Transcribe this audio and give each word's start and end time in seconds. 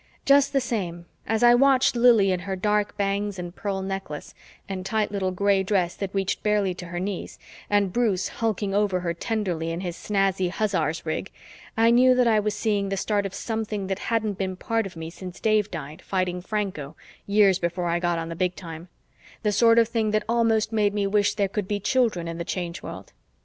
Just 0.25 0.51
the 0.51 0.59
same, 0.59 1.05
as 1.27 1.43
I 1.43 1.53
watched 1.53 1.95
Lili 1.95 2.31
in 2.31 2.39
her 2.39 2.55
dark 2.55 2.97
bangs 2.97 3.37
and 3.37 3.55
pearl 3.55 3.83
necklace 3.83 4.33
and 4.67 4.83
tight 4.83 5.11
little 5.11 5.29
gray 5.29 5.61
dress 5.61 5.93
that 5.93 6.09
reached 6.11 6.41
barely 6.41 6.73
to 6.73 6.87
her 6.87 6.99
knees, 6.99 7.37
and 7.69 7.93
Bruce 7.93 8.27
hulking 8.27 8.73
over 8.73 9.01
her 9.01 9.13
tenderly 9.13 9.69
in 9.69 9.81
his 9.81 9.95
snazzy 9.95 10.49
hussar's 10.49 11.05
rig, 11.05 11.29
I 11.77 11.91
knew 11.91 12.15
that 12.15 12.25
I 12.25 12.39
was 12.39 12.55
seeing 12.55 12.89
the 12.89 12.97
start 12.97 13.27
of 13.27 13.35
something 13.35 13.85
that 13.85 13.99
hadn't 14.09 14.39
been 14.39 14.55
part 14.55 14.87
of 14.87 14.95
me 14.95 15.11
since 15.11 15.39
Dave 15.39 15.69
died 15.69 16.01
fighting 16.01 16.41
Franco 16.41 16.95
years 17.27 17.59
before 17.59 17.85
I 17.85 17.99
got 17.99 18.17
on 18.17 18.29
the 18.29 18.35
Big 18.35 18.55
Time, 18.55 18.87
the 19.43 19.51
sort 19.51 19.77
of 19.77 19.87
thing 19.87 20.09
that 20.09 20.23
almost 20.27 20.71
made 20.71 20.95
me 20.95 21.05
wish 21.05 21.35
there 21.35 21.47
could 21.47 21.67
be 21.67 21.79
children 21.79 22.27
in 22.27 22.39
the 22.39 22.43
Change 22.43 22.81
World. 22.81 23.13